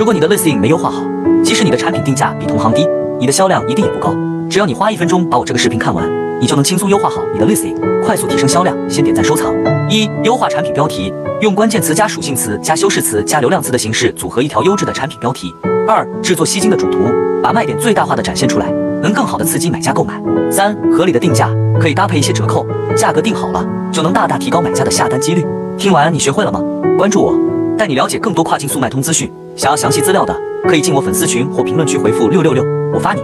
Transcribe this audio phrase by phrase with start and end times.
[0.00, 1.02] 如果你的 listing 没优化好，
[1.44, 4.16] 即使你的产品定价比同行低，你的销量一定也不高。
[4.48, 8.74] 只要你花一分钟把我这个视频看完，你就能轻松优化好你的 listing，快速提升销量。
[8.88, 9.54] 先点赞收藏。
[9.90, 15.54] 一、优化产品标题，用关键词加属性词加修饰词加流量词的形式组合一条优质的产品标题。
[15.86, 17.00] 二、制作吸睛的主图，
[17.42, 18.70] 把卖点最大化的展现出来，
[19.02, 20.18] 能更好的刺激买家购买。
[20.50, 23.62] 三、合理的定价，可以搭配一些折扣，价格定好了
[23.92, 25.44] 就能大大提高买家的下单几率。
[25.76, 26.58] 听完你学会了吗？
[26.96, 27.34] 关注我，
[27.76, 29.30] 带你了解更多跨境速卖通资讯。
[29.56, 32.64] 想要详细资料的，可以进我粉丝群或评论区回复六六六，
[32.94, 33.22] 我发你。